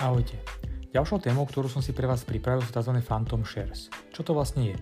[0.00, 0.40] Ahojte.
[0.92, 2.96] Ďalšou témou, ktorú som si pre vás pripravil, sú tzv.
[3.04, 3.92] Phantom Shares.
[4.12, 4.76] Čo to vlastne je?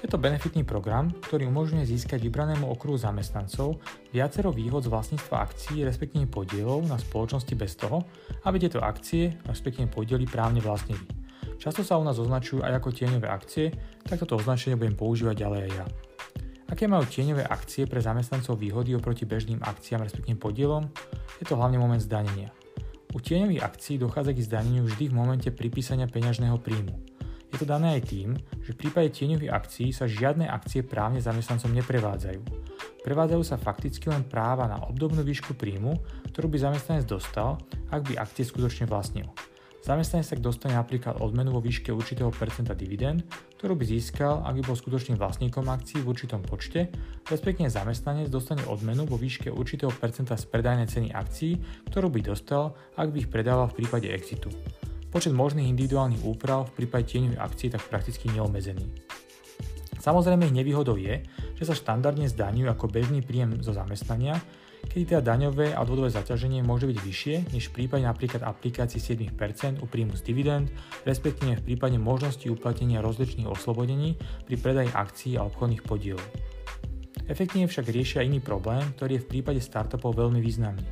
[0.00, 3.80] Je to benefitný program, ktorý umožňuje získať vybranému okruhu zamestnancov
[4.12, 8.04] viacero výhod z vlastníctva akcií, respektíve podielov na spoločnosti bez toho,
[8.48, 11.04] aby tieto akcie, respektíve podiely právne vlastnili.
[11.60, 13.68] Často sa u nás označujú aj ako tieňové akcie,
[14.08, 15.86] tak toto označenie budem používať ďalej aj ja.
[16.72, 20.88] Aké majú tieňové akcie pre zamestnancov výhody oproti bežným akciám, respektíve podielom?
[21.36, 22.48] Je to hlavne moment zdanenia.
[23.10, 26.94] U tieňových akcií dochádza k zdaneniu vždy v momente pripísania peňažného príjmu.
[27.50, 31.74] Je to dané aj tým, že v prípade tieňových akcií sa žiadne akcie právne zamestnancom
[31.74, 32.42] neprevádzajú.
[33.02, 35.98] Prevádzajú sa fakticky len práva na obdobnú výšku príjmu,
[36.30, 37.58] ktorú by zamestnanec dostal,
[37.90, 39.26] ak by akcie skutočne vlastnil.
[39.80, 43.24] Zamestnanec tak dostane napríklad odmenu vo výške určitého percenta dividend,
[43.56, 46.92] ktorú by získal, ak by bol skutočným vlastníkom akcií v určitom počte,
[47.32, 51.56] respektíve zamestnanec dostane odmenu vo výške určitého percenta z predajnej ceny akcií,
[51.88, 54.52] ktorú by dostal, ak by ich predával v prípade exitu.
[55.08, 58.84] Počet možných individuálnych úprav v prípade tieňových akcií tak prakticky neobmedzený.
[59.96, 61.24] Samozrejme ich nevýhodou je,
[61.56, 64.36] že sa štandardne zdaňujú ako bežný príjem zo zamestnania,
[64.88, 69.82] kedy teda daňové a odvodové zaťaženie môže byť vyššie než v prípade napríklad aplikácií 7%
[69.82, 70.66] u príjmu z dividend,
[71.04, 74.16] respektíve v prípade možnosti uplatnenia rozličných oslobodení
[74.48, 76.24] pri predaji akcií a obchodných podielov.
[77.30, 80.82] Efektívne však riešia iný problém, ktorý je v prípade startupov veľmi významný.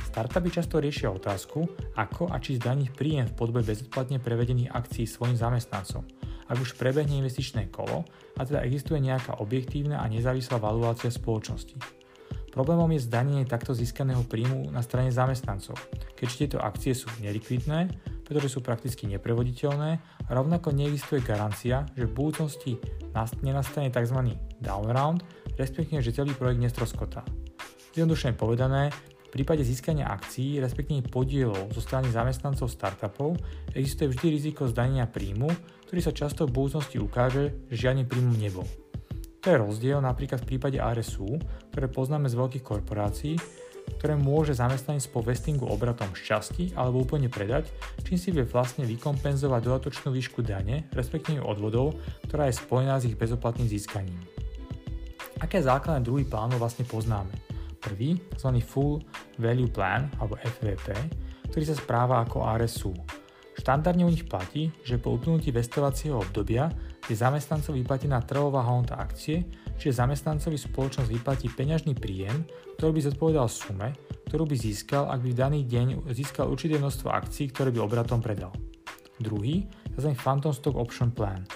[0.00, 1.66] Startupy často riešia otázku,
[1.98, 6.06] ako a či zdaniť príjem v podobe bezodplatne prevedených akcií svojim zamestnancom,
[6.46, 8.06] ak už prebehne investičné kolo
[8.38, 12.03] a teda existuje nejaká objektívna a nezávislá valuácia spoločnosti.
[12.54, 15.74] Problémom je zdanenie takto získaného príjmu na strane zamestnancov,
[16.14, 17.90] keďže tieto akcie sú nelikvidné,
[18.22, 22.78] pretože sú prakticky neprevoditeľné a rovnako neexistuje garancia, že v budúcnosti
[23.42, 24.38] nenastane tzv.
[24.62, 25.26] down round,
[25.58, 27.26] respektíve že celý projekt nestroskotá.
[27.90, 28.94] Zjednodušene povedané,
[29.34, 33.34] v prípade získania akcií, respektíve podielov zo strany zamestnancov startupov,
[33.74, 35.50] existuje vždy riziko zdanenia príjmu,
[35.90, 38.83] ktorý sa často v budúcnosti ukáže, že žiadny príjmu nebol.
[39.44, 41.36] To je rozdiel napríklad v prípade RSU,
[41.68, 43.36] ktoré poznáme z veľkých korporácií,
[44.00, 47.68] ktoré môže zamestnanec po vestingu obratom šťastí alebo úplne predať,
[48.08, 51.92] čím si vie vlastne vykompenzovať dodatočnú výšku dane, respektíve odvodov,
[52.24, 54.16] ktorá je spojená s ich bezoplatným získaním.
[55.44, 57.36] Aké základné druhy plánov vlastne poznáme?
[57.84, 58.48] Prvý, tzv.
[58.64, 59.04] Full
[59.36, 60.88] Value Plan alebo FVP,
[61.52, 62.96] ktorý sa správa ako RSU.
[63.54, 66.74] Štandardne u nich platí, že po uplynutí vestovacieho obdobia
[67.06, 69.46] je zamestnancovi vyplatená trhová hodnota akcie,
[69.78, 72.42] čiže zamestnancovi spoločnosť vyplatí peňažný príjem,
[72.76, 73.94] ktorý by zodpovedal sume,
[74.26, 78.18] ktorú by získal, ak by v daný deň získal určité množstvo akcií, ktoré by obratom
[78.18, 78.50] predal.
[79.22, 80.10] Druhý, tzv.
[80.18, 81.46] Phantom Stock Option Plan.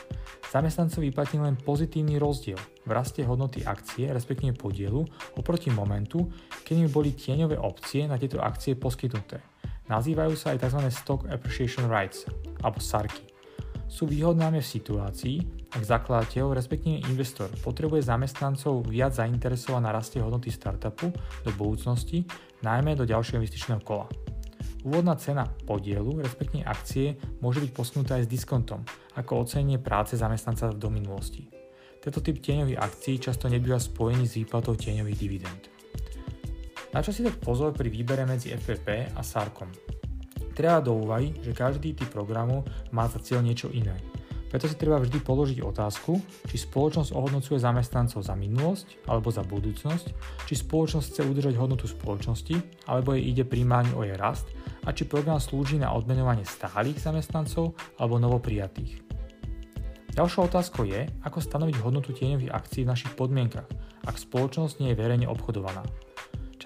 [0.48, 5.03] Zamestnancovi vyplatí len pozitívny rozdiel v raste hodnoty akcie, respektíve podielu,
[5.36, 6.25] oproti momentu,
[6.65, 9.57] keď by boli tieňové opcie na tieto akcie poskytnuté.
[9.88, 10.81] Nazývajú sa aj tzv.
[10.93, 12.28] Stock Appreciation Rights,
[12.60, 13.28] alebo SARKy
[13.88, 15.37] sú výhodné v situácii,
[15.72, 21.09] ak zakladateľ, respektíve investor, potrebuje zamestnancov viac zainteresovať na rastie hodnoty startupu
[21.44, 22.28] do budúcnosti,
[22.60, 24.04] najmä do ďalšieho investičného kola.
[24.84, 28.84] Úvodná cena podielu, respektíve akcie, môže byť posunutá aj s diskontom,
[29.16, 31.48] ako ocenenie práce zamestnanca do minulosti.
[31.98, 35.78] Tento typ tieňových akcií často nebýva spojený s výplatou tieňových dividend.
[36.98, 39.70] Na čo si tak pozor pri výbere medzi FPP a SARKom?
[40.50, 43.94] Treba do úvahy, že každý typ programu má za cieľ niečo iné.
[44.50, 46.19] Preto si treba vždy položiť otázku,
[46.50, 50.06] či spoločnosť ohodnocuje zamestnancov za minulosť alebo za budúcnosť,
[50.50, 52.59] či spoločnosť chce udržať hodnotu spoločnosti
[52.91, 54.50] alebo jej ide primárne o jej rast
[54.82, 59.06] a či program slúži na odmenovanie stálych zamestnancov alebo novoprijatých.
[60.19, 63.70] Ďalšou otázkou je, ako stanoviť hodnotu tieňových akcií v našich podmienkach,
[64.03, 65.86] ak spoločnosť nie je verejne obchodovaná.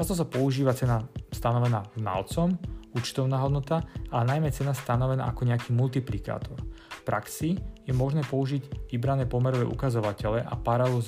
[0.03, 0.99] Často sa používa cena
[1.31, 2.59] stanovená znalcom,
[2.91, 6.59] účtovná hodnota, ale najmä cena stanovená ako nejaký multiplikátor.
[6.91, 7.55] V praxi
[7.87, 10.99] je možné použiť vybrané pomerové ukazovatele a paralelu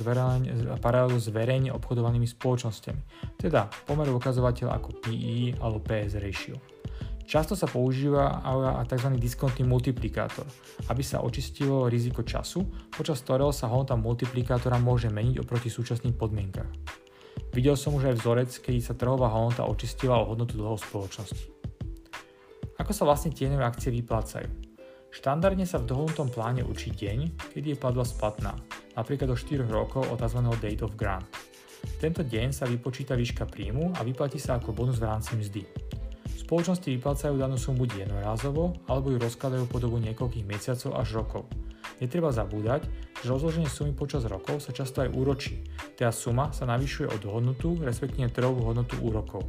[1.18, 6.54] s, verejne, obchodovanými spoločnosťami, teda pomerové ukazovateľ ako PE alebo PS ratio.
[7.26, 9.10] Často sa používa aj tzv.
[9.18, 10.46] diskontný multiplikátor,
[10.86, 12.62] aby sa očistilo riziko času,
[12.94, 16.93] počas ktorého sa hodnota multiplikátora môže meniť oproti súčasným podmienkach.
[17.54, 21.54] Videl som už aj vzorec, kedy sa trhová hodnota očistila o hodnotu dlhov spoločnosti.
[22.82, 24.50] Ako sa vlastne tieňové akcie vyplácajú?
[25.14, 28.58] Štandardne sa v dohodnutom pláne učí deň, kedy je platba splatná,
[28.98, 30.42] napríklad do 4 rokov od tzv.
[30.58, 31.30] date of grant.
[32.02, 35.83] Tento deň sa vypočíta výška príjmu a vyplatí sa ako bonus v rámci mzdy.
[36.44, 41.42] Spoločnosti vyplácajú danú sumu buď jednorázovo, alebo ju rozkladajú po dobu niekoľkých mesiacov až rokov.
[42.04, 42.84] Netreba zabúdať,
[43.24, 45.64] že rozloženie sumy počas rokov sa často aj úročí,
[45.96, 49.40] teda suma sa navyšuje o dohodnutú, respektíve trhovú hodnotu úrokov.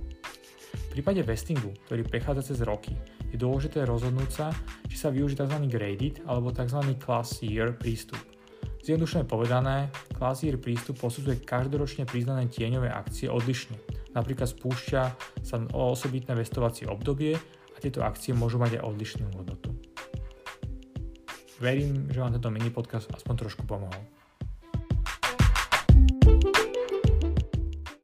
[0.71, 2.95] V prípade vestingu, ktorý prechádza cez roky,
[3.27, 4.48] je dôležité rozhodnúť sa,
[4.88, 5.68] či sa využí tzv.
[5.68, 6.80] graded alebo tzv.
[6.95, 8.24] class year prístup.
[8.88, 13.75] Zjednodušene povedané, class year prístup posudzuje každoročne priznané tieňové akcie odlišne.
[14.15, 15.01] Napríklad spúšťa
[15.44, 17.35] sa osobitné vestovacie obdobie
[17.75, 19.75] a tieto akcie môžu mať aj odlišnú hodnotu.
[21.59, 24.14] Verím, že vám tento mini podcast aspoň trošku pomohol.